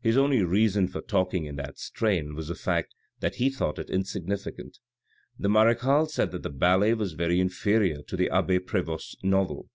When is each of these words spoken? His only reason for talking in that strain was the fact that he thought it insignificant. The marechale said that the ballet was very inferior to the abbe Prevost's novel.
His 0.00 0.16
only 0.16 0.44
reason 0.44 0.86
for 0.86 1.00
talking 1.00 1.44
in 1.44 1.56
that 1.56 1.76
strain 1.76 2.36
was 2.36 2.46
the 2.46 2.54
fact 2.54 2.94
that 3.18 3.34
he 3.34 3.50
thought 3.50 3.80
it 3.80 3.90
insignificant. 3.90 4.78
The 5.36 5.48
marechale 5.48 6.06
said 6.06 6.30
that 6.30 6.44
the 6.44 6.50
ballet 6.50 6.94
was 6.94 7.14
very 7.14 7.40
inferior 7.40 8.02
to 8.04 8.16
the 8.16 8.30
abbe 8.30 8.60
Prevost's 8.60 9.16
novel. 9.24 9.70